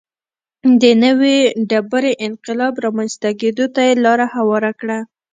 د 0.81 0.83
نوې 1.03 1.37
ډبرې 1.69 2.13
انقلاب 2.27 2.73
رامنځته 2.85 3.29
کېدو 3.41 3.65
ته 3.73 3.79
یې 3.87 3.93
لار 4.05 4.19
هواره 4.35 4.71
کړه. 4.79 4.99